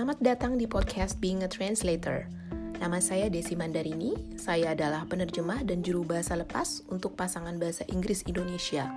Selamat 0.00 0.24
datang 0.24 0.56
di 0.56 0.64
podcast 0.64 1.20
Being 1.20 1.44
a 1.44 1.48
Translator. 1.52 2.24
Nama 2.80 3.04
saya 3.04 3.28
Desi 3.28 3.52
Mandarini, 3.52 4.16
saya 4.32 4.72
adalah 4.72 5.04
penerjemah 5.04 5.60
dan 5.68 5.84
juru 5.84 6.08
bahasa 6.08 6.40
lepas 6.40 6.80
untuk 6.88 7.20
pasangan 7.20 7.60
bahasa 7.60 7.84
Inggris 7.84 8.24
Indonesia. 8.24 8.88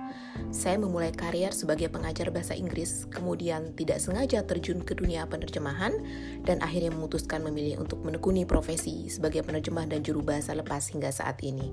Saya 0.48 0.80
memulai 0.80 1.12
karier 1.12 1.52
sebagai 1.52 1.92
pengajar 1.92 2.32
bahasa 2.32 2.56
Inggris, 2.56 3.04
kemudian 3.12 3.76
tidak 3.76 4.00
sengaja 4.00 4.48
terjun 4.48 4.80
ke 4.80 4.96
dunia 4.96 5.28
penerjemahan, 5.28 5.92
dan 6.40 6.64
akhirnya 6.64 6.96
memutuskan 6.96 7.44
memilih 7.44 7.84
untuk 7.84 8.00
menekuni 8.00 8.48
profesi 8.48 9.12
sebagai 9.12 9.44
penerjemah 9.44 9.84
dan 9.84 10.00
juru 10.00 10.24
bahasa 10.24 10.56
lepas 10.56 10.88
hingga 10.88 11.12
saat 11.12 11.36
ini. 11.44 11.68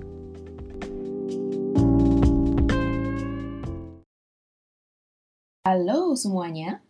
Halo 5.64 6.12
semuanya, 6.20 6.84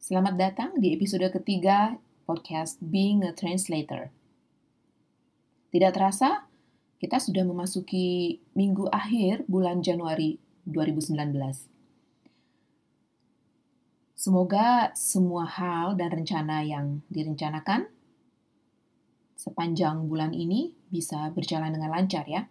Selamat 0.00 0.40
datang 0.40 0.80
di 0.80 0.96
episode 0.96 1.28
ketiga 1.28 2.00
podcast 2.24 2.80
Being 2.80 3.20
a 3.20 3.36
Translator. 3.36 4.08
Tidak 5.68 5.92
terasa, 5.92 6.48
kita 6.96 7.20
sudah 7.20 7.44
memasuki 7.44 8.40
minggu 8.56 8.88
akhir 8.88 9.44
bulan 9.44 9.84
Januari 9.84 10.40
2019. 10.64 11.36
Semoga 14.16 14.88
semua 14.96 15.44
hal 15.44 16.00
dan 16.00 16.08
rencana 16.16 16.64
yang 16.64 17.04
direncanakan 17.12 17.92
sepanjang 19.36 20.08
bulan 20.08 20.32
ini 20.32 20.72
bisa 20.88 21.28
berjalan 21.28 21.76
dengan 21.76 21.92
lancar 21.92 22.24
ya. 22.24 22.48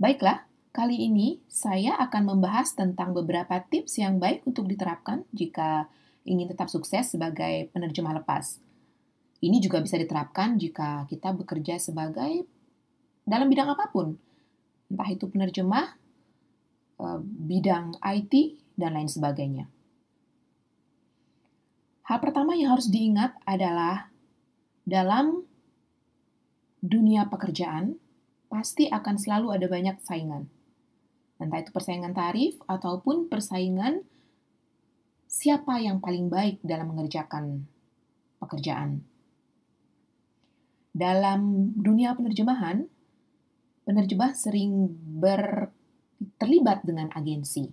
Baiklah, 0.00 0.48
Kali 0.74 1.06
ini 1.06 1.38
saya 1.46 1.94
akan 2.02 2.34
membahas 2.34 2.74
tentang 2.74 3.14
beberapa 3.14 3.62
tips 3.62 4.02
yang 4.02 4.18
baik 4.18 4.42
untuk 4.42 4.66
diterapkan 4.66 5.22
jika 5.30 5.86
ingin 6.26 6.50
tetap 6.50 6.66
sukses 6.66 7.14
sebagai 7.14 7.70
penerjemah 7.70 8.18
lepas. 8.18 8.58
Ini 9.38 9.62
juga 9.62 9.78
bisa 9.78 9.94
diterapkan 10.02 10.58
jika 10.58 11.06
kita 11.06 11.30
bekerja 11.30 11.78
sebagai 11.78 12.42
dalam 13.22 13.46
bidang 13.46 13.70
apa 13.70 13.86
pun, 13.86 14.18
entah 14.90 15.06
itu 15.14 15.30
penerjemah, 15.30 15.94
eh, 16.98 17.20
bidang 17.22 17.94
IT, 18.02 18.58
dan 18.74 18.98
lain 18.98 19.06
sebagainya. 19.06 19.70
Hal 22.10 22.18
pertama 22.18 22.58
yang 22.58 22.74
harus 22.74 22.90
diingat 22.90 23.38
adalah 23.46 24.10
dalam 24.82 25.46
dunia 26.82 27.30
pekerjaan 27.30 27.94
pasti 28.50 28.90
akan 28.90 29.14
selalu 29.22 29.54
ada 29.54 29.70
banyak 29.70 30.02
saingan 30.02 30.50
entah 31.38 31.60
itu 31.60 31.70
persaingan 31.74 32.14
tarif 32.14 32.58
ataupun 32.70 33.26
persaingan 33.26 34.02
siapa 35.26 35.82
yang 35.82 35.98
paling 35.98 36.30
baik 36.30 36.62
dalam 36.62 36.94
mengerjakan 36.94 37.66
pekerjaan. 38.38 39.02
Dalam 40.94 41.74
dunia 41.74 42.14
penerjemahan, 42.14 42.86
penerjemah 43.82 44.30
sering 44.38 44.94
ber, 44.94 45.74
terlibat 46.38 46.86
dengan 46.86 47.10
agensi. 47.10 47.66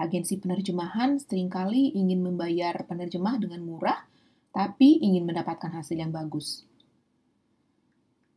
Agensi 0.00 0.40
penerjemahan 0.40 1.20
sering 1.20 1.52
kali 1.52 1.92
ingin 1.92 2.24
membayar 2.24 2.80
penerjemah 2.88 3.36
dengan 3.36 3.60
murah, 3.60 4.08
tapi 4.56 5.04
ingin 5.04 5.28
mendapatkan 5.28 5.68
hasil 5.68 6.00
yang 6.00 6.08
bagus. 6.08 6.64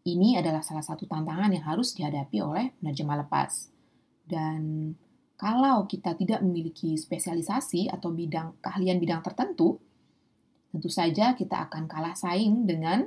Ini 0.04 0.44
adalah 0.44 0.60
salah 0.60 0.84
satu 0.84 1.08
tantangan 1.08 1.56
yang 1.56 1.64
harus 1.64 1.96
dihadapi 1.96 2.44
oleh 2.44 2.76
penerjemah 2.84 3.24
lepas. 3.24 3.73
Dan 4.24 4.94
kalau 5.36 5.84
kita 5.90 6.16
tidak 6.16 6.40
memiliki 6.40 6.96
spesialisasi 6.96 7.92
atau 7.92 8.16
bidang 8.16 8.60
keahlian 8.64 8.98
bidang 9.02 9.20
tertentu, 9.20 9.82
tentu 10.72 10.90
saja 10.90 11.36
kita 11.36 11.68
akan 11.70 11.86
kalah 11.86 12.16
saing 12.16 12.64
dengan 12.64 13.06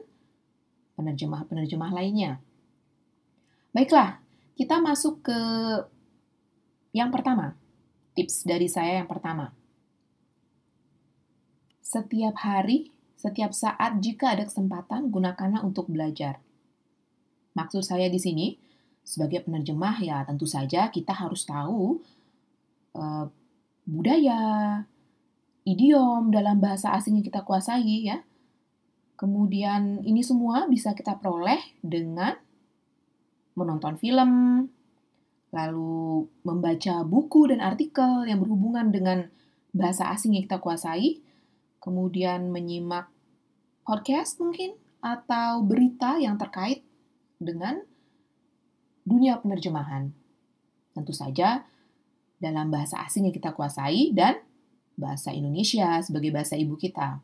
penerjemah-penerjemah 1.01 1.93
lainnya. 1.93 2.41
Baiklah, 3.73 4.21
kita 4.57 4.81
masuk 4.81 5.21
ke 5.25 5.39
yang 6.97 7.13
pertama. 7.13 7.53
Tips 8.17 8.49
dari 8.49 8.73
saya 8.73 9.05
yang 9.05 9.09
pertama. 9.09 9.53
Setiap 11.85 12.41
hari, 12.41 12.89
setiap 13.21 13.53
saat 13.53 14.01
jika 14.01 14.33
ada 14.33 14.49
kesempatan, 14.49 15.13
gunakanlah 15.13 15.61
untuk 15.61 15.93
belajar. 15.93 16.41
Maksud 17.53 17.85
saya 17.85 18.09
di 18.09 18.17
sini, 18.17 18.57
sebagai 19.07 19.47
penerjemah 19.47 20.03
ya 20.03 20.27
tentu 20.27 20.51
saja 20.51 20.91
kita 20.91 21.15
harus 21.15 21.47
tahu 21.47 22.03
uh, 22.99 23.31
budaya, 23.87 24.83
idiom 25.63 26.35
dalam 26.35 26.59
bahasa 26.59 26.91
asing 26.99 27.23
yang 27.23 27.27
kita 27.27 27.47
kuasai 27.47 28.11
ya. 28.11 28.19
Kemudian 29.17 30.05
ini 30.05 30.21
semua 30.21 30.67
bisa 30.69 30.93
kita 30.93 31.17
peroleh 31.17 31.63
dengan 31.81 32.37
menonton 33.57 33.97
film, 33.97 34.33
lalu 35.55 36.29
membaca 36.45 37.01
buku 37.07 37.49
dan 37.49 37.65
artikel 37.65 38.29
yang 38.29 38.45
berhubungan 38.45 38.93
dengan 38.93 39.33
bahasa 39.73 40.13
asing 40.13 40.37
yang 40.37 40.45
kita 40.45 40.61
kuasai, 40.61 41.25
kemudian 41.81 42.53
menyimak 42.53 43.09
podcast 43.89 44.37
mungkin 44.43 44.77
atau 45.01 45.65
berita 45.65 46.21
yang 46.21 46.37
terkait 46.37 46.85
dengan 47.41 47.81
dunia 49.07 49.39
penerjemahan. 49.39 50.11
Tentu 50.91 51.15
saja 51.15 51.63
dalam 52.43 52.69
bahasa 52.69 53.01
asing 53.07 53.31
yang 53.31 53.37
kita 53.37 53.55
kuasai 53.55 54.11
dan 54.13 54.43
bahasa 54.99 55.31
Indonesia 55.31 56.03
sebagai 56.03 56.35
bahasa 56.35 56.59
ibu 56.59 56.75
kita. 56.75 57.23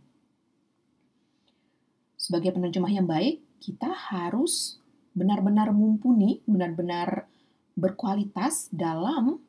Sebagai 2.16 2.54
penerjemah 2.54 2.92
yang 2.94 3.10
baik, 3.10 3.42
kita 3.58 3.90
harus 3.90 4.78
benar-benar 5.12 5.74
mumpuni, 5.74 6.38
benar-benar 6.46 7.26
berkualitas 7.74 8.70
dalam 8.70 9.42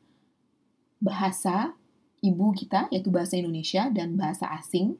bahasa 0.98 1.78
ibu 2.18 2.50
kita, 2.56 2.90
yaitu 2.90 3.14
bahasa 3.14 3.38
Indonesia 3.38 3.86
dan 3.94 4.18
bahasa 4.18 4.50
asing 4.58 4.98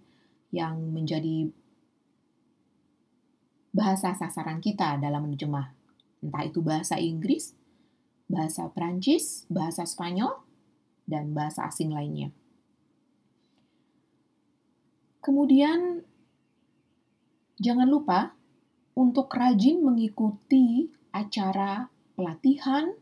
yang 0.55 0.79
menjadi 0.95 1.51
bahasa 3.75 4.15
sasaran 4.15 4.63
kita 4.63 5.03
dalam 5.03 5.27
menerjemah 5.27 5.75
entah 6.25 6.49
itu 6.49 6.65
bahasa 6.65 6.97
Inggris, 6.97 7.53
bahasa 8.25 8.73
Prancis, 8.73 9.45
bahasa 9.53 9.85
Spanyol, 9.85 10.41
dan 11.05 11.37
bahasa 11.37 11.69
asing 11.69 11.93
lainnya. 11.93 12.33
Kemudian, 15.21 16.05
jangan 17.61 17.89
lupa 17.89 18.33
untuk 18.97 19.29
rajin 19.33 19.85
mengikuti 19.85 20.89
acara 21.13 21.89
pelatihan 22.17 22.93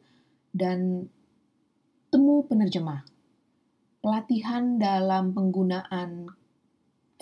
dan 0.50 1.06
temu 2.10 2.44
penerjemah. 2.46 3.06
Pelatihan 4.02 4.82
dalam 4.82 5.30
penggunaan 5.30 6.26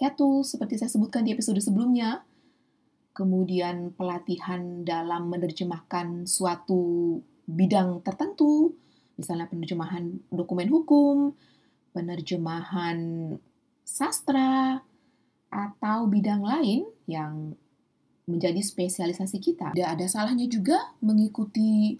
Kettle 0.01 0.41
seperti 0.49 0.81
saya 0.81 0.89
sebutkan 0.89 1.29
di 1.29 1.37
episode 1.37 1.61
sebelumnya, 1.61 2.25
kemudian 3.13 3.93
pelatihan 3.95 4.87
dalam 4.87 5.29
menerjemahkan 5.29 6.25
suatu 6.25 7.19
bidang 7.45 8.01
tertentu, 8.07 8.75
misalnya 9.19 9.51
penerjemahan 9.51 10.23
dokumen 10.31 10.71
hukum, 10.71 11.35
penerjemahan 11.91 12.99
sastra, 13.83 14.81
atau 15.51 16.07
bidang 16.07 16.47
lain 16.47 16.87
yang 17.11 17.59
menjadi 18.31 18.63
spesialisasi 18.63 19.43
kita. 19.43 19.75
Tidak 19.75 19.91
ada 19.91 20.07
salahnya 20.07 20.47
juga 20.47 20.79
mengikuti 21.03 21.99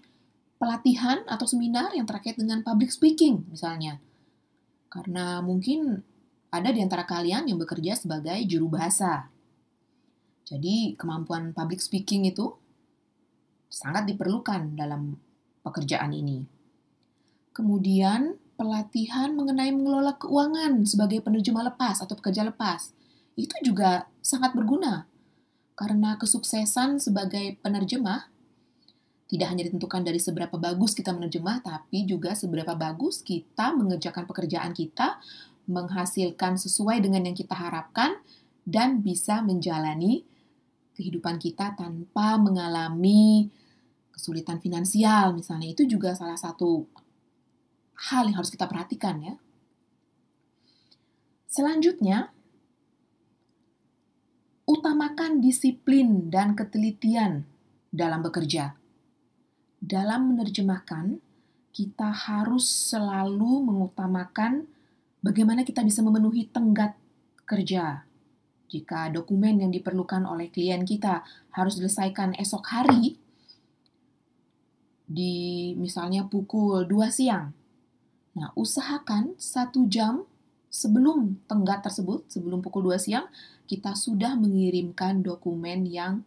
pelatihan 0.55 1.27
atau 1.27 1.43
seminar 1.43 1.91
yang 1.91 2.07
terkait 2.07 2.39
dengan 2.39 2.63
public 2.63 2.95
speaking 2.95 3.43
misalnya. 3.51 3.99
Karena 4.87 5.43
mungkin 5.43 5.99
ada 6.47 6.71
di 6.71 6.79
antara 6.79 7.03
kalian 7.03 7.51
yang 7.51 7.59
bekerja 7.59 7.99
sebagai 7.99 8.39
juru 8.47 8.71
bahasa 8.71 9.27
jadi 10.51 10.99
kemampuan 10.99 11.55
public 11.55 11.79
speaking 11.79 12.27
itu 12.27 12.51
sangat 13.71 14.03
diperlukan 14.03 14.75
dalam 14.75 15.15
pekerjaan 15.63 16.11
ini. 16.11 16.43
Kemudian 17.55 18.35
pelatihan 18.59 19.31
mengenai 19.31 19.71
mengelola 19.71 20.19
keuangan 20.19 20.83
sebagai 20.83 21.23
penerjemah 21.23 21.71
lepas 21.71 22.03
atau 22.03 22.19
pekerja 22.19 22.43
lepas. 22.43 22.91
Itu 23.39 23.55
juga 23.63 24.11
sangat 24.19 24.51
berguna 24.51 25.07
karena 25.79 26.19
kesuksesan 26.19 26.99
sebagai 26.99 27.55
penerjemah 27.63 28.27
tidak 29.31 29.47
hanya 29.47 29.63
ditentukan 29.71 30.03
dari 30.03 30.19
seberapa 30.19 30.59
bagus 30.59 30.91
kita 30.91 31.15
menerjemah, 31.15 31.63
tapi 31.63 32.03
juga 32.03 32.35
seberapa 32.35 32.75
bagus 32.75 33.23
kita 33.23 33.71
mengerjakan 33.71 34.27
pekerjaan 34.27 34.75
kita, 34.75 35.23
menghasilkan 35.71 36.59
sesuai 36.59 36.99
dengan 36.99 37.23
yang 37.23 37.37
kita 37.39 37.55
harapkan, 37.55 38.19
dan 38.67 38.99
bisa 38.99 39.39
menjalani 39.39 40.27
kehidupan 40.95 41.39
kita 41.39 41.73
tanpa 41.75 42.35
mengalami 42.37 43.47
kesulitan 44.11 44.59
finansial 44.59 45.33
misalnya 45.33 45.71
itu 45.71 45.87
juga 45.87 46.13
salah 46.13 46.37
satu 46.37 46.85
hal 48.11 48.27
yang 48.27 48.37
harus 48.41 48.51
kita 48.51 48.65
perhatikan 48.65 49.21
ya. 49.21 49.35
Selanjutnya 51.51 52.31
utamakan 54.65 55.43
disiplin 55.43 56.31
dan 56.31 56.55
ketelitian 56.55 57.43
dalam 57.91 58.23
bekerja. 58.23 58.79
Dalam 59.81 60.31
menerjemahkan, 60.31 61.19
kita 61.75 62.09
harus 62.13 62.63
selalu 62.63 63.67
mengutamakan 63.67 64.69
bagaimana 65.19 65.67
kita 65.67 65.83
bisa 65.83 65.99
memenuhi 65.99 66.47
tenggat 66.47 66.95
kerja. 67.43 68.07
Jika 68.71 69.11
dokumen 69.11 69.59
yang 69.59 69.71
diperlukan 69.75 70.23
oleh 70.23 70.47
klien 70.47 70.87
kita 70.87 71.27
harus 71.51 71.75
diselesaikan 71.75 72.39
esok 72.39 72.63
hari, 72.71 73.19
di 75.11 75.75
misalnya 75.75 76.23
pukul 76.23 76.87
2 76.87 77.11
siang. 77.11 77.51
Nah, 78.31 78.55
usahakan 78.55 79.35
satu 79.35 79.83
jam 79.91 80.23
sebelum 80.71 81.43
tenggat 81.51 81.83
tersebut, 81.83 82.23
sebelum 82.31 82.63
pukul 82.63 82.87
2 82.87 82.95
siang, 82.95 83.27
kita 83.67 83.91
sudah 83.91 84.39
mengirimkan 84.39 85.19
dokumen 85.19 85.83
yang 85.83 86.23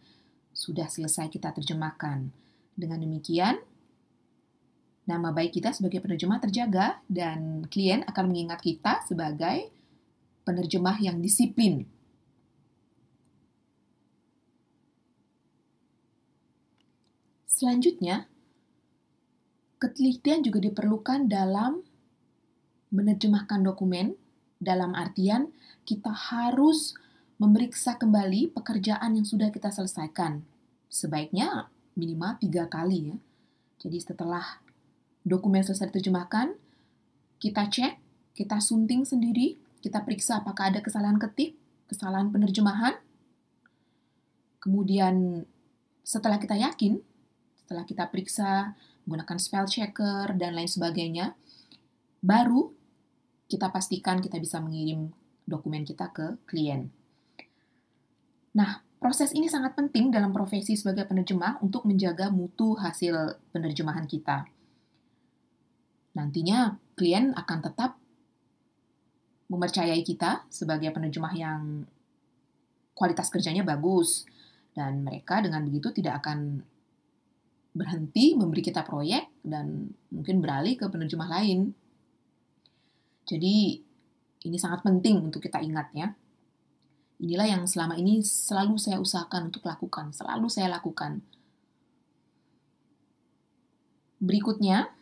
sudah 0.52 0.84
selesai 0.84 1.32
kita 1.32 1.48
terjemahkan. 1.56 2.28
Dengan 2.76 3.00
demikian, 3.00 3.56
nama 5.08 5.32
baik 5.32 5.56
kita 5.56 5.72
sebagai 5.72 6.04
penerjemah 6.04 6.44
terjaga 6.44 7.00
dan 7.08 7.64
klien 7.72 8.04
akan 8.04 8.24
mengingat 8.28 8.60
kita 8.60 9.00
sebagai 9.08 9.72
penerjemah 10.44 11.00
yang 11.00 11.24
disiplin. 11.24 11.88
Selanjutnya, 17.64 18.28
ketelitian 19.80 20.44
juga 20.44 20.60
diperlukan 20.60 21.32
dalam 21.32 21.80
menerjemahkan 22.92 23.64
dokumen 23.64 24.20
dalam 24.60 24.92
artian 24.92 25.48
kita 25.88 26.12
harus 26.12 26.92
memeriksa 27.40 27.96
kembali 27.96 28.52
pekerjaan 28.52 29.16
yang 29.16 29.24
sudah 29.24 29.48
kita 29.48 29.72
selesaikan. 29.72 30.44
Sebaiknya 30.92 31.72
minimal 31.96 32.36
tiga 32.36 32.68
kali 32.68 33.08
ya. 33.08 33.16
Jadi 33.80 33.96
setelah 33.96 34.60
dokumen 35.24 35.64
selesai 35.64 35.88
diterjemahkan, 35.88 36.60
kita 37.40 37.64
cek, 37.64 37.96
kita 38.36 38.60
sunting 38.60 39.08
sendiri, 39.08 39.56
kita 39.80 40.04
periksa 40.04 40.44
apakah 40.44 40.68
ada 40.68 40.84
kesalahan 40.84 41.16
ketik, 41.16 41.56
kesalahan 41.88 42.28
penerjemahan. 42.28 43.00
Kemudian 44.60 45.48
setelah 46.04 46.36
kita 46.36 46.60
yakin, 46.60 47.00
setelah 47.64 47.88
kita 47.88 48.12
periksa 48.12 48.76
menggunakan 49.08 49.40
spell 49.40 49.64
checker 49.64 50.36
dan 50.36 50.52
lain 50.52 50.68
sebagainya, 50.68 51.32
baru 52.20 52.68
kita 53.48 53.72
pastikan 53.72 54.20
kita 54.20 54.36
bisa 54.36 54.60
mengirim 54.60 55.08
dokumen 55.48 55.88
kita 55.88 56.12
ke 56.12 56.36
klien. 56.44 56.92
Nah, 58.52 58.84
proses 59.00 59.32
ini 59.32 59.48
sangat 59.48 59.72
penting 59.72 60.12
dalam 60.12 60.28
profesi 60.28 60.76
sebagai 60.76 61.08
penerjemah 61.08 61.64
untuk 61.64 61.88
menjaga 61.88 62.28
mutu 62.28 62.76
hasil 62.76 63.40
penerjemahan 63.48 64.04
kita. 64.04 64.44
Nantinya, 66.12 66.76
klien 67.00 67.32
akan 67.32 67.58
tetap 67.64 67.96
mempercayai 69.48 70.04
kita 70.04 70.44
sebagai 70.52 70.92
penerjemah 70.92 71.32
yang 71.32 71.88
kualitas 72.92 73.32
kerjanya 73.32 73.64
bagus, 73.64 74.28
dan 74.76 75.00
mereka 75.00 75.40
dengan 75.40 75.64
begitu 75.64 75.90
tidak 75.94 76.20
akan 76.20 76.60
berhenti 77.74 78.38
memberi 78.38 78.62
kita 78.62 78.86
proyek 78.86 79.42
dan 79.42 79.90
mungkin 80.14 80.38
beralih 80.38 80.78
ke 80.78 80.86
penerjemah 80.86 81.26
lain. 81.26 81.74
Jadi 83.26 83.82
ini 84.46 84.56
sangat 84.62 84.86
penting 84.86 85.26
untuk 85.26 85.42
kita 85.42 85.58
ingat 85.58 85.90
ya. 85.90 86.14
Inilah 87.18 87.50
yang 87.50 87.62
selama 87.66 87.98
ini 87.98 88.22
selalu 88.22 88.78
saya 88.78 89.02
usahakan 89.02 89.50
untuk 89.50 89.66
lakukan, 89.66 90.14
selalu 90.14 90.46
saya 90.46 90.70
lakukan. 90.70 91.18
Berikutnya, 94.22 94.94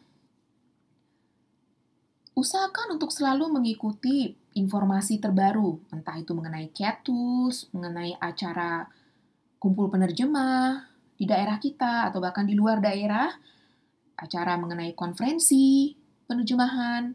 usahakan 2.32 2.96
untuk 2.96 3.12
selalu 3.12 3.52
mengikuti 3.52 4.32
informasi 4.56 5.20
terbaru, 5.20 5.80
entah 5.92 6.16
itu 6.16 6.32
mengenai 6.32 6.72
CAT 6.72 7.04
tools, 7.04 7.68
mengenai 7.72 8.16
acara 8.20 8.88
kumpul 9.60 9.88
penerjemah 9.88 10.91
di 11.22 11.30
daerah 11.30 11.62
kita 11.62 12.10
atau 12.10 12.18
bahkan 12.18 12.42
di 12.42 12.58
luar 12.58 12.82
daerah, 12.82 13.30
acara 14.18 14.58
mengenai 14.58 14.90
konferensi, 14.98 15.94
penerjemahan, 16.26 17.14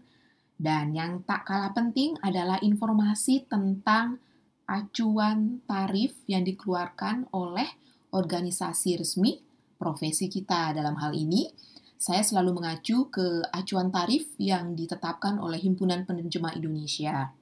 dan 0.55 0.95
yang 0.95 1.27
tak 1.27 1.43
kalah 1.43 1.75
penting 1.75 2.15
adalah 2.23 2.55
informasi 2.63 3.51
tentang 3.51 4.23
acuan 4.63 5.59
tarif 5.67 6.15
yang 6.23 6.47
dikeluarkan 6.47 7.27
oleh 7.35 7.67
organisasi 8.15 8.95
resmi 9.03 9.43
profesi 9.75 10.31
kita 10.31 10.71
dalam 10.71 10.95
hal 11.03 11.11
ini. 11.11 11.51
Saya 11.99 12.23
selalu 12.23 12.63
mengacu 12.63 13.11
ke 13.11 13.43
acuan 13.51 13.91
tarif 13.91 14.23
yang 14.39 14.71
ditetapkan 14.71 15.35
oleh 15.35 15.59
Himpunan 15.59 16.07
Penerjemah 16.07 16.55
Indonesia. 16.55 17.35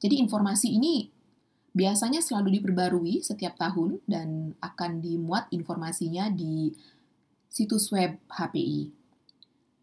Jadi 0.00 0.16
informasi 0.16 0.80
ini 0.80 1.12
biasanya 1.74 2.22
selalu 2.22 2.62
diperbarui 2.62 3.20
setiap 3.20 3.58
tahun 3.58 3.98
dan 4.06 4.54
akan 4.62 5.02
dimuat 5.02 5.50
informasinya 5.50 6.30
di 6.30 6.70
situs 7.50 7.90
web 7.90 8.14
HPI. 8.30 8.94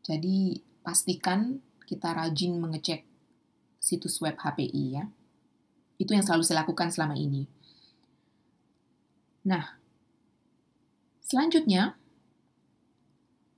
Jadi 0.02 0.64
pastikan 0.82 1.60
kita 1.84 2.16
rajin 2.16 2.56
mengecek 2.58 3.04
situs 3.78 4.24
web 4.24 4.40
HPI 4.40 4.84
ya. 4.96 5.06
Itu 6.00 6.16
yang 6.16 6.24
selalu 6.24 6.48
saya 6.48 6.64
lakukan 6.64 6.90
selama 6.96 7.20
ini. 7.20 7.46
Nah, 9.44 9.76
selanjutnya 11.20 12.00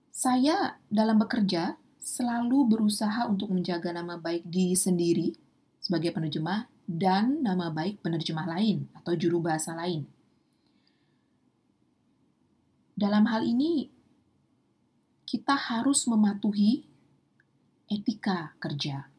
saya 0.09 0.81
dalam 0.89 1.21
bekerja 1.21 1.77
selalu 2.01 2.65
berusaha 2.65 3.29
untuk 3.29 3.53
menjaga 3.53 3.93
nama 3.93 4.17
baik 4.17 4.43
diri 4.49 4.75
sendiri 4.75 5.37
sebagai 5.79 6.11
penerjemah 6.11 6.72
dan 6.83 7.39
nama 7.41 7.71
baik 7.71 8.03
penerjemah 8.03 8.47
lain 8.47 8.91
atau 8.91 9.15
juru 9.15 9.39
bahasa 9.39 9.71
lain. 9.71 10.03
Dalam 12.93 13.25
hal 13.25 13.41
ini, 13.41 13.89
kita 15.25 15.57
harus 15.57 16.05
mematuhi 16.05 16.85
etika 17.89 18.53
kerja. 18.61 19.09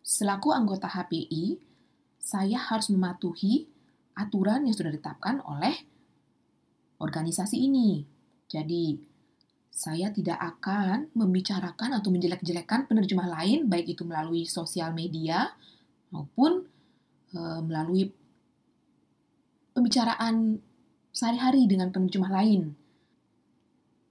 Selaku 0.00 0.50
anggota 0.50 0.88
HPI, 0.88 1.60
saya 2.16 2.58
harus 2.58 2.88
mematuhi 2.88 3.68
aturan 4.16 4.66
yang 4.66 4.74
sudah 4.74 4.90
ditetapkan 4.90 5.44
oleh 5.44 5.76
organisasi 6.98 7.60
ini. 7.60 8.08
Jadi, 8.50 8.98
saya 9.70 10.10
tidak 10.10 10.36
akan 10.36 11.12
membicarakan 11.14 12.00
atau 12.00 12.10
menjelek-jelekan 12.10 12.90
penerjemah 12.90 13.28
lain, 13.30 13.70
baik 13.70 13.94
itu 13.94 14.02
melalui 14.02 14.44
sosial 14.44 14.90
media 14.92 15.54
maupun 16.10 16.66
e, 17.30 17.38
melalui 17.64 18.10
pembicaraan 19.74 20.58
sehari-hari 21.10 21.66
dengan 21.66 21.90
penerjemah 21.90 22.30
lain. 22.30 22.74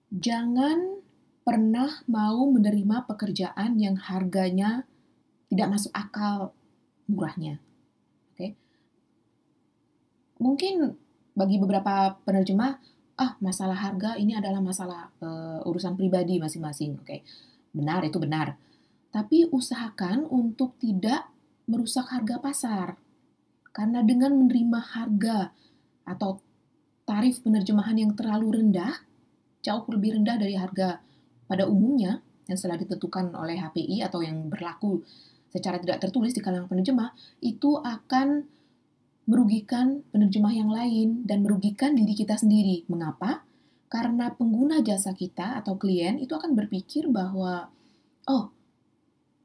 Jangan 0.10 1.00
pernah 1.46 2.01
mau 2.10 2.50
menerima 2.50 3.06
pekerjaan 3.06 3.77
yang 3.77 3.96
harganya 3.98 4.86
tidak 5.50 5.68
masuk 5.77 5.91
akal 5.94 6.53
murahnya. 7.10 7.58
Oke. 8.34 8.53
Mungkin 10.38 10.94
bagi 11.34 11.58
beberapa 11.58 12.18
penerjemah, 12.22 12.77
ah 13.18 13.34
masalah 13.41 13.77
harga 13.77 14.15
ini 14.15 14.38
adalah 14.38 14.62
masalah 14.62 15.10
uh, 15.22 15.65
urusan 15.65 15.98
pribadi 15.98 16.38
masing-masing. 16.38 17.01
Oke. 17.01 17.25
Benar 17.74 18.06
itu 18.06 18.22
benar. 18.22 18.58
Tapi 19.10 19.50
usahakan 19.50 20.29
untuk 20.29 20.77
tidak 20.77 21.25
merusak 21.70 22.10
harga 22.10 22.42
pasar. 22.42 22.88
Karena 23.70 24.02
dengan 24.02 24.34
menerima 24.34 24.80
harga 24.98 25.54
atau 26.10 26.42
tarif 27.06 27.46
penerjemahan 27.46 27.94
yang 28.02 28.12
terlalu 28.18 28.58
rendah, 28.60 29.06
jauh 29.62 29.86
lebih 29.94 30.18
rendah 30.18 30.42
dari 30.42 30.58
harga 30.58 30.98
pada 31.46 31.70
umumnya 31.70 32.26
yang 32.50 32.58
telah 32.58 32.82
ditentukan 32.82 33.38
oleh 33.38 33.62
HPI 33.62 34.02
atau 34.02 34.26
yang 34.26 34.50
berlaku 34.50 35.06
secara 35.54 35.78
tidak 35.78 36.02
tertulis 36.02 36.34
di 36.34 36.42
kalangan 36.42 36.70
penerjemah 36.70 37.14
itu 37.42 37.78
akan 37.78 38.46
merugikan 39.30 40.02
penerjemah 40.10 40.54
yang 40.54 40.74
lain 40.74 41.22
dan 41.30 41.46
merugikan 41.46 41.94
diri 41.94 42.18
kita 42.18 42.34
sendiri. 42.34 42.90
Mengapa? 42.90 43.46
Karena 43.90 44.34
pengguna 44.34 44.82
jasa 44.82 45.14
kita 45.14 45.62
atau 45.62 45.78
klien 45.78 46.18
itu 46.18 46.34
akan 46.34 46.58
berpikir 46.58 47.10
bahwa 47.10 47.70
oh, 48.26 48.50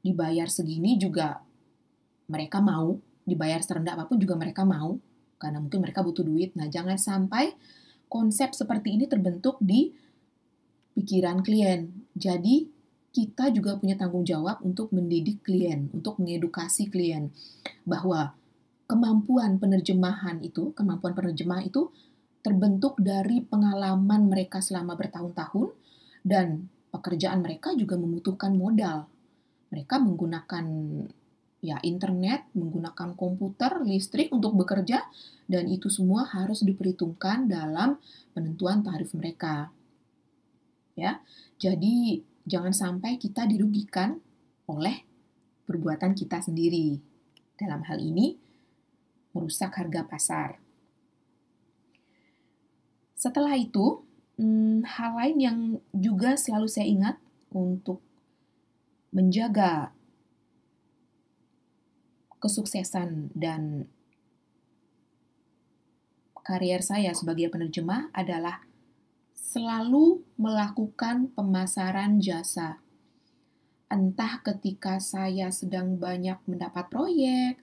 dibayar 0.01 0.49
segini 0.49 0.97
juga 0.97 1.44
mereka 2.29 2.61
mau, 2.61 2.97
dibayar 3.25 3.59
serendah 3.61 3.97
apa 3.97 4.05
pun 4.05 4.21
juga 4.21 4.37
mereka 4.37 4.61
mau 4.61 5.01
karena 5.41 5.59
mungkin 5.59 5.81
mereka 5.81 6.05
butuh 6.05 6.23
duit. 6.23 6.53
Nah, 6.55 6.69
jangan 6.71 6.95
sampai 6.95 7.53
konsep 8.07 8.53
seperti 8.53 8.95
ini 8.95 9.05
terbentuk 9.09 9.59
di 9.59 9.91
pikiran 10.95 11.43
klien. 11.43 11.91
Jadi, 12.15 12.69
kita 13.15 13.47
juga 13.55 13.79
punya 13.79 13.95
tanggung 13.95 14.27
jawab 14.27 14.59
untuk 14.59 14.91
mendidik 14.91 15.39
klien, 15.39 15.87
untuk 15.95 16.19
mengedukasi 16.19 16.91
klien 16.91 17.31
bahwa 17.87 18.35
kemampuan 18.91 19.55
penerjemahan 19.55 20.43
itu, 20.43 20.75
kemampuan 20.75 21.15
penerjemah 21.15 21.63
itu 21.63 21.89
terbentuk 22.43 22.99
dari 22.99 23.41
pengalaman 23.41 24.27
mereka 24.27 24.61
selama 24.61 24.93
bertahun-tahun 24.99 25.73
dan 26.21 26.69
pekerjaan 26.93 27.41
mereka 27.41 27.73
juga 27.73 27.97
membutuhkan 27.97 28.53
modal. 28.53 29.09
Mereka 29.73 29.95
menggunakan 29.97 30.65
ya 31.63 31.79
internet, 31.81 32.45
menggunakan 32.53 33.15
komputer, 33.15 33.81
listrik 33.83 34.29
untuk 34.29 34.53
bekerja 34.59 35.05
dan 35.45 35.65
itu 35.69 35.89
semua 35.89 36.27
harus 36.29 36.61
diperhitungkan 36.61 37.49
dalam 37.49 37.97
penentuan 38.35 38.81
tarif 38.83 39.13
mereka. 39.17 39.71
Ya. 40.95 41.23
Jadi 41.57 42.21
jangan 42.45 42.75
sampai 42.75 43.17
kita 43.17 43.47
dirugikan 43.47 44.19
oleh 44.67 45.05
perbuatan 45.65 46.13
kita 46.13 46.43
sendiri. 46.43 46.99
Dalam 47.55 47.87
hal 47.87 48.03
ini 48.03 48.35
merusak 49.31 49.79
harga 49.79 50.03
pasar. 50.03 50.49
Setelah 53.15 53.55
itu, 53.55 54.03
hmm, 54.37 54.83
hal 54.85 55.11
lain 55.15 55.37
yang 55.39 55.59
juga 55.95 56.35
selalu 56.35 56.67
saya 56.67 56.87
ingat 56.87 57.15
untuk 57.55 58.03
menjaga 59.15 59.94
kesuksesan 62.45 63.33
dan 63.33 63.89
karier 66.45 66.85
saya 66.85 67.17
sebagai 67.17 67.49
penerjemah 67.49 68.13
adalah 68.13 68.61
selalu 69.33 70.21
melakukan 70.37 71.33
pemasaran 71.33 72.21
jasa. 72.21 72.85
Entah 73.89 74.45
ketika 74.45 75.01
saya 75.01 75.49
sedang 75.49 75.97
banyak 75.97 76.37
mendapat 76.45 76.85
proyek, 76.93 77.57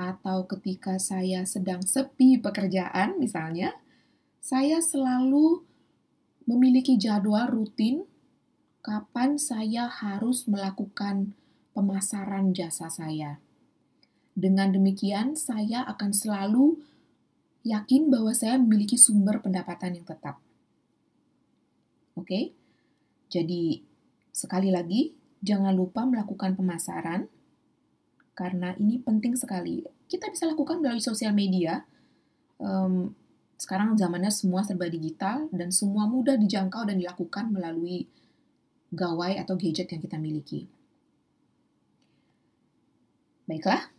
atau 0.00 0.48
ketika 0.48 0.96
saya 0.96 1.44
sedang 1.44 1.84
sepi 1.84 2.40
pekerjaan, 2.40 3.20
misalnya, 3.20 3.76
saya 4.40 4.80
selalu 4.80 5.60
memiliki 6.48 6.96
jadwal 6.96 7.44
rutin 7.52 8.08
kapan 8.80 9.36
saya 9.36 9.92
harus 9.92 10.48
melakukan 10.48 11.36
pemasaran 11.76 12.56
jasa 12.56 12.88
saya. 12.88 13.44
Dengan 14.34 14.70
demikian, 14.70 15.34
saya 15.34 15.84
akan 15.90 16.10
selalu 16.14 16.78
yakin 17.66 18.08
bahwa 18.08 18.32
saya 18.32 18.56
memiliki 18.56 18.96
sumber 18.96 19.42
pendapatan 19.44 20.00
yang 20.00 20.06
tetap. 20.06 20.40
Oke, 22.16 22.52
jadi 23.28 23.80
sekali 24.32 24.72
lagi, 24.72 25.14
jangan 25.44 25.72
lupa 25.76 26.04
melakukan 26.04 26.56
pemasaran 26.56 27.28
karena 28.36 28.72
ini 28.80 28.96
penting 29.00 29.36
sekali. 29.36 29.84
Kita 30.08 30.32
bisa 30.32 30.48
lakukan 30.48 30.80
melalui 30.80 31.04
sosial 31.04 31.36
media. 31.36 31.84
Um, 32.56 33.12
sekarang 33.60 33.92
zamannya 34.00 34.32
semua 34.32 34.64
serba 34.64 34.88
digital 34.88 35.52
dan 35.52 35.68
semua 35.68 36.08
mudah 36.08 36.40
dijangkau 36.40 36.88
dan 36.88 36.96
dilakukan 36.96 37.52
melalui 37.52 38.08
gawai 38.90 39.36
atau 39.36 39.54
gadget 39.54 39.92
yang 39.92 40.00
kita 40.00 40.16
miliki. 40.16 40.66
Baiklah, 43.44 43.92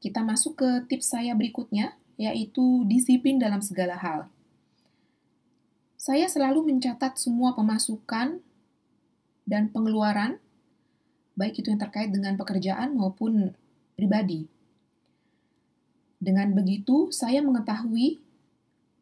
kita 0.00 0.24
masuk 0.24 0.56
ke 0.56 0.68
tips 0.88 1.12
saya 1.12 1.36
berikutnya, 1.36 1.94
yaitu 2.16 2.88
disiplin 2.88 3.36
dalam 3.36 3.60
segala 3.60 4.00
hal. 4.00 4.32
Saya 6.00 6.24
selalu 6.28 6.72
mencatat 6.72 7.20
semua 7.20 7.52
pemasukan 7.52 8.40
dan 9.44 9.68
pengeluaran, 9.68 10.40
baik 11.36 11.60
itu 11.60 11.68
yang 11.68 11.80
terkait 11.80 12.08
dengan 12.08 12.40
pekerjaan 12.40 12.96
maupun 12.96 13.52
pribadi. 13.96 14.48
Dengan 16.20 16.52
begitu, 16.56 17.12
saya 17.12 17.44
mengetahui 17.44 18.20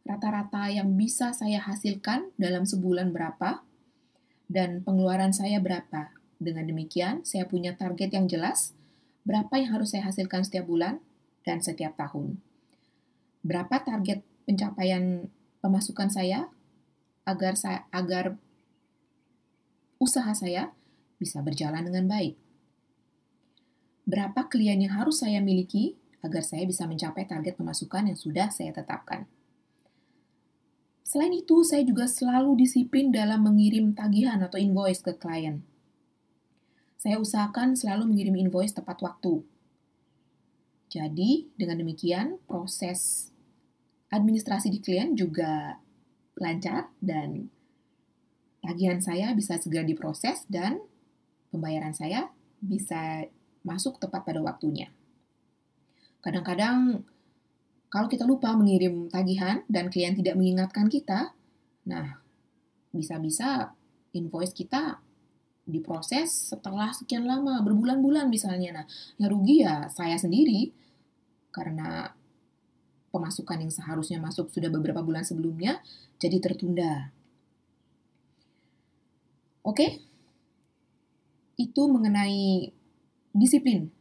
rata-rata 0.06 0.70
yang 0.70 0.94
bisa 0.98 1.30
saya 1.34 1.62
hasilkan 1.62 2.34
dalam 2.38 2.66
sebulan 2.66 3.14
berapa 3.14 3.62
dan 4.50 4.82
pengeluaran 4.82 5.30
saya 5.30 5.62
berapa. 5.62 6.14
Dengan 6.38 6.70
demikian, 6.70 7.26
saya 7.26 7.46
punya 7.46 7.74
target 7.74 8.14
yang 8.14 8.30
jelas 8.30 8.77
berapa 9.28 9.52
yang 9.60 9.76
harus 9.76 9.92
saya 9.92 10.08
hasilkan 10.08 10.48
setiap 10.48 10.64
bulan 10.64 11.04
dan 11.44 11.60
setiap 11.60 12.00
tahun. 12.00 12.40
Berapa 13.44 13.84
target 13.84 14.24
pencapaian 14.48 15.28
pemasukan 15.60 16.08
saya 16.08 16.48
agar 17.28 17.52
saya 17.60 17.84
agar 17.92 18.40
usaha 20.00 20.32
saya 20.32 20.72
bisa 21.20 21.44
berjalan 21.44 21.84
dengan 21.84 22.08
baik. 22.08 22.40
Berapa 24.08 24.48
klien 24.48 24.80
yang 24.80 24.96
harus 24.96 25.20
saya 25.20 25.44
miliki 25.44 26.00
agar 26.24 26.40
saya 26.40 26.64
bisa 26.64 26.88
mencapai 26.88 27.28
target 27.28 27.60
pemasukan 27.60 28.08
yang 28.08 28.16
sudah 28.16 28.48
saya 28.48 28.72
tetapkan. 28.72 29.28
Selain 31.04 31.32
itu, 31.32 31.64
saya 31.64 31.84
juga 31.84 32.04
selalu 32.04 32.64
disiplin 32.64 33.08
dalam 33.08 33.44
mengirim 33.44 33.96
tagihan 33.96 34.40
atau 34.44 34.60
invoice 34.60 35.00
ke 35.00 35.16
klien. 35.16 35.64
Saya 36.98 37.22
usahakan 37.22 37.78
selalu 37.78 38.10
mengirim 38.10 38.34
invoice 38.42 38.74
tepat 38.74 38.98
waktu. 39.06 39.46
Jadi, 40.90 41.46
dengan 41.54 41.78
demikian, 41.78 42.42
proses 42.50 43.30
administrasi 44.10 44.66
di 44.72 44.82
klien 44.82 45.14
juga 45.14 45.78
lancar 46.34 46.90
dan 46.98 47.54
tagihan 48.66 48.98
saya 48.98 49.30
bisa 49.30 49.62
segera 49.62 49.86
diproses 49.86 50.42
dan 50.50 50.82
pembayaran 51.54 51.94
saya 51.94 52.34
bisa 52.58 53.30
masuk 53.62 54.02
tepat 54.02 54.26
pada 54.26 54.42
waktunya. 54.42 54.90
Kadang-kadang 56.18 57.06
kalau 57.88 58.10
kita 58.10 58.26
lupa 58.26 58.58
mengirim 58.58 59.06
tagihan 59.06 59.62
dan 59.70 59.88
klien 59.88 60.18
tidak 60.18 60.34
mengingatkan 60.34 60.90
kita, 60.90 61.32
nah 61.86 62.20
bisa-bisa 62.90 63.72
invoice 64.12 64.56
kita 64.56 64.98
diproses 65.68 66.32
setelah 66.32 66.90
sekian 66.96 67.28
lama, 67.28 67.60
berbulan-bulan 67.60 68.32
misalnya. 68.32 68.82
Nah, 68.82 68.86
yang 69.20 69.28
rugi 69.28 69.62
ya 69.62 69.92
saya 69.92 70.16
sendiri 70.16 70.72
karena 71.52 72.16
pemasukan 73.12 73.60
yang 73.60 73.72
seharusnya 73.72 74.18
masuk 74.18 74.48
sudah 74.48 74.72
beberapa 74.72 75.04
bulan 75.04 75.28
sebelumnya 75.28 75.84
jadi 76.16 76.40
tertunda. 76.40 77.12
Oke? 79.60 80.00
Itu 81.60 81.84
mengenai 81.92 82.72
disiplin. 83.36 83.92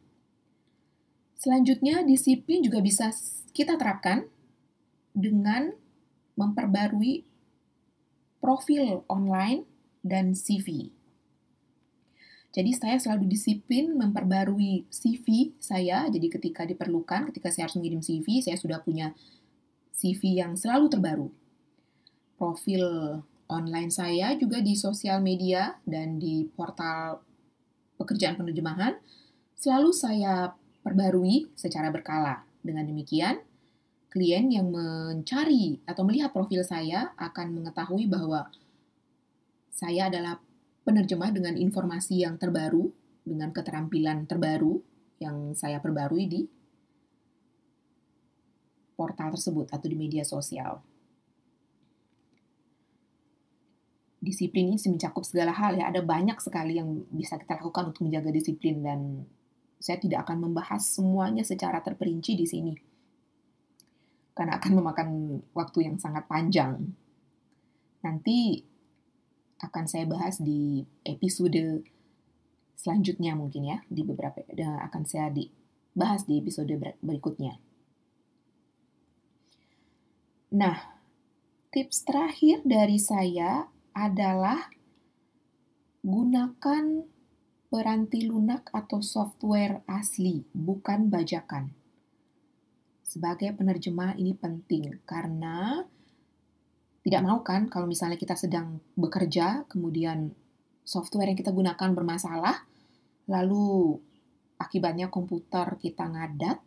Selanjutnya, 1.38 2.02
disiplin 2.02 2.64
juga 2.64 2.82
bisa 2.82 3.12
kita 3.52 3.78
terapkan 3.78 4.26
dengan 5.14 5.70
memperbarui 6.38 7.26
profil 8.38 9.02
online 9.10 9.66
dan 10.02 10.34
CV. 10.34 10.97
Jadi 12.48 12.72
saya 12.72 12.96
selalu 12.96 13.28
disiplin 13.28 13.92
memperbarui 13.92 14.88
CV 14.88 15.52
saya. 15.60 16.08
Jadi 16.08 16.26
ketika 16.32 16.64
diperlukan, 16.64 17.28
ketika 17.32 17.52
saya 17.52 17.68
harus 17.68 17.76
mengirim 17.76 18.00
CV, 18.00 18.40
saya 18.40 18.56
sudah 18.56 18.80
punya 18.80 19.12
CV 19.92 20.40
yang 20.40 20.56
selalu 20.56 20.88
terbaru. 20.88 21.28
Profil 22.40 22.84
online 23.48 23.92
saya 23.92 24.32
juga 24.40 24.64
di 24.64 24.76
sosial 24.76 25.20
media 25.20 25.76
dan 25.84 26.16
di 26.16 26.48
portal 26.48 27.20
pekerjaan 28.00 28.38
penerjemahan 28.38 28.96
selalu 29.58 29.90
saya 29.90 30.54
perbarui 30.80 31.50
secara 31.58 31.92
berkala. 31.92 32.46
Dengan 32.64 32.88
demikian, 32.88 33.42
klien 34.08 34.48
yang 34.48 34.72
mencari 34.72 35.84
atau 35.84 36.02
melihat 36.06 36.32
profil 36.32 36.64
saya 36.64 37.12
akan 37.20 37.60
mengetahui 37.60 38.08
bahwa 38.08 38.48
saya 39.68 40.08
adalah 40.10 40.40
penerjemah 40.88 41.28
dengan 41.36 41.52
informasi 41.60 42.24
yang 42.24 42.40
terbaru, 42.40 42.88
dengan 43.20 43.52
keterampilan 43.52 44.24
terbaru 44.24 44.80
yang 45.20 45.52
saya 45.52 45.84
perbarui 45.84 46.24
di 46.24 46.40
portal 48.96 49.36
tersebut 49.36 49.68
atau 49.68 49.84
di 49.84 49.92
media 50.00 50.24
sosial. 50.24 50.80
Disiplin 54.18 54.72
ini 54.72 54.80
mencakup 54.80 55.22
segala 55.28 55.52
hal 55.52 55.76
ya, 55.76 55.92
ada 55.92 56.00
banyak 56.00 56.40
sekali 56.40 56.80
yang 56.80 57.04
bisa 57.12 57.36
kita 57.36 57.60
lakukan 57.60 57.92
untuk 57.92 58.08
menjaga 58.08 58.32
disiplin 58.32 58.80
dan 58.80 59.28
saya 59.78 60.00
tidak 60.00 60.24
akan 60.26 60.50
membahas 60.50 60.82
semuanya 60.82 61.44
secara 61.44 61.84
terperinci 61.84 62.32
di 62.34 62.46
sini. 62.48 62.74
Karena 64.32 64.56
akan 64.56 64.72
memakan 64.72 65.08
waktu 65.52 65.86
yang 65.86 66.00
sangat 66.00 66.26
panjang. 66.26 66.80
Nanti 68.02 68.66
akan 69.58 69.84
saya 69.90 70.06
bahas 70.06 70.38
di 70.38 70.86
episode 71.02 71.82
selanjutnya 72.78 73.34
mungkin 73.34 73.66
ya 73.66 73.78
di 73.90 74.06
beberapa 74.06 74.38
akan 74.86 75.02
saya 75.02 75.34
dibahas 75.34 76.24
di 76.24 76.38
episode 76.38 76.70
berikutnya. 77.02 77.58
Nah, 80.54 80.96
tips 81.74 82.06
terakhir 82.08 82.64
dari 82.64 82.96
saya 82.96 83.68
adalah 83.92 84.70
gunakan 86.00 87.04
peranti 87.68 88.24
lunak 88.24 88.72
atau 88.72 89.04
software 89.04 89.84
asli, 89.84 90.48
bukan 90.56 91.12
bajakan. 91.12 91.76
sebagai 93.08 93.56
penerjemah 93.56 94.20
ini 94.20 94.36
penting 94.36 95.00
karena 95.08 95.88
tidak 97.08 97.24
mau 97.24 97.40
kan 97.40 97.72
kalau 97.72 97.88
misalnya 97.88 98.20
kita 98.20 98.36
sedang 98.36 98.84
bekerja, 98.92 99.64
kemudian 99.64 100.28
software 100.84 101.32
yang 101.32 101.40
kita 101.40 101.56
gunakan 101.56 101.96
bermasalah, 101.96 102.68
lalu 103.32 103.96
akibatnya 104.60 105.08
komputer 105.08 105.80
kita 105.80 106.04
ngadat, 106.04 106.60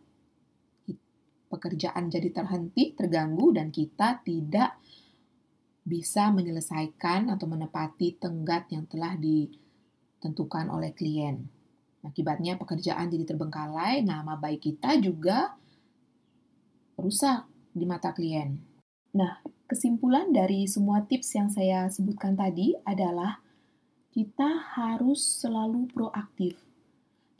pekerjaan 1.46 2.10
jadi 2.10 2.34
terhenti, 2.34 2.90
terganggu, 2.90 3.54
dan 3.54 3.70
kita 3.70 4.18
tidak 4.26 4.82
bisa 5.86 6.34
menyelesaikan 6.34 7.30
atau 7.30 7.46
menepati 7.46 8.18
tenggat 8.18 8.66
yang 8.74 8.90
telah 8.90 9.14
ditentukan 9.14 10.74
oleh 10.74 10.90
klien. 10.90 11.38
Akibatnya 12.02 12.58
pekerjaan 12.58 13.14
jadi 13.14 13.30
terbengkalai, 13.30 14.02
nama 14.02 14.34
baik 14.34 14.74
kita 14.74 14.98
juga 14.98 15.54
rusak 16.98 17.46
di 17.70 17.86
mata 17.86 18.10
klien. 18.10 18.58
Nah, 19.14 19.38
kesimpulan 19.72 20.28
dari 20.36 20.68
semua 20.68 21.00
tips 21.08 21.32
yang 21.32 21.48
saya 21.48 21.88
sebutkan 21.88 22.36
tadi 22.36 22.76
adalah 22.84 23.40
kita 24.12 24.68
harus 24.76 25.40
selalu 25.40 25.88
proaktif. 25.88 26.60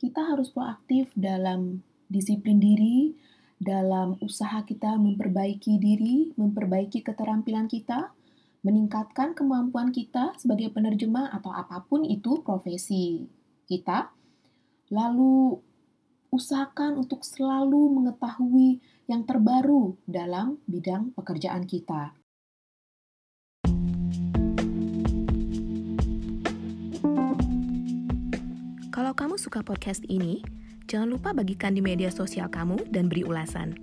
Kita 0.01 0.33
harus 0.33 0.49
proaktif 0.49 1.13
dalam 1.13 1.85
disiplin 2.09 2.57
diri, 2.57 3.13
dalam 3.61 4.17
usaha 4.17 4.65
kita 4.65 4.97
memperbaiki 4.97 5.77
diri, 5.77 6.33
memperbaiki 6.33 7.05
keterampilan 7.05 7.69
kita, 7.69 8.09
meningkatkan 8.65 9.37
kemampuan 9.37 9.93
kita 9.93 10.33
sebagai 10.41 10.73
penerjemah 10.73 11.29
atau 11.37 11.53
apa 11.53 11.85
pun 11.85 12.01
itu 12.01 12.41
profesi 12.41 13.29
kita. 13.69 14.09
Lalu 14.89 15.61
usahakan 16.33 16.97
untuk 16.97 17.21
selalu 17.21 17.93
mengetahui 17.93 18.81
yang 19.05 19.21
terbaru 19.21 20.01
dalam 20.09 20.57
bidang 20.65 21.13
pekerjaan 21.13 21.69
kita. 21.69 22.22
Kalau 28.93 29.17
kamu 29.17 29.41
suka 29.41 29.65
podcast 29.65 30.05
ini, 30.05 30.45
jangan 30.85 31.17
lupa 31.17 31.33
bagikan 31.33 31.73
di 31.73 31.81
media 31.81 32.13
sosial 32.13 32.45
kamu 32.45 32.93
dan 32.93 33.09
beri 33.09 33.25
ulasan. 33.25 33.73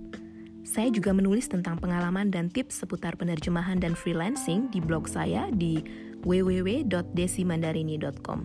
Saya 0.63 0.87
juga 0.87 1.11
menulis 1.11 1.51
tentang 1.51 1.75
pengalaman 1.83 2.31
dan 2.31 2.47
tips 2.47 2.79
seputar 2.79 3.19
penerjemahan 3.19 3.75
dan 3.75 3.91
freelancing 3.91 4.71
di 4.71 4.79
blog 4.79 5.11
saya 5.11 5.51
di 5.51 5.83
www.desimandarini.com. 6.23 8.39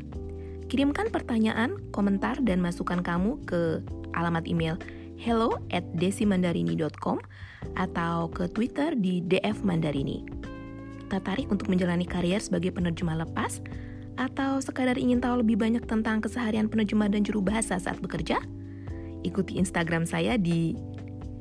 Kirimkan 0.66 1.14
pertanyaan, 1.14 1.78
komentar, 1.94 2.34
dan 2.42 2.58
masukan 2.58 2.98
kamu 2.98 3.38
ke 3.46 3.78
alamat 4.18 4.50
email 4.50 4.74
hello 5.22 5.62
at 5.70 5.86
desimandarini.com 5.94 7.22
atau 7.78 8.26
ke 8.34 8.50
Twitter 8.50 8.98
di 8.98 9.22
dfmandarini. 9.22 10.26
Tertarik 11.06 11.46
untuk 11.46 11.70
menjalani 11.70 12.02
karier 12.02 12.42
sebagai 12.42 12.74
penerjemah 12.74 13.22
lepas? 13.22 13.62
Atau 14.16 14.64
sekadar 14.64 14.96
ingin 14.96 15.20
tahu 15.20 15.44
lebih 15.44 15.60
banyak 15.60 15.84
tentang 15.84 16.24
keseharian 16.24 16.72
penerjemah 16.72 17.12
dan 17.12 17.20
juru 17.20 17.44
bahasa 17.44 17.76
saat 17.76 18.00
bekerja? 18.00 18.40
Ikuti 19.24 19.60
Instagram 19.60 20.08
saya 20.08 20.40
di 20.40 20.72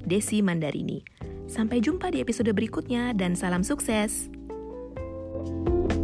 Desi 0.04 0.44
Mandarini. 0.44 1.00
Sampai 1.48 1.80
jumpa 1.80 2.12
di 2.12 2.20
episode 2.20 2.52
berikutnya 2.52 3.16
dan 3.16 3.34
salam 3.34 3.64
sukses. 3.64 4.28
thank 5.36 5.92
you 5.92 5.95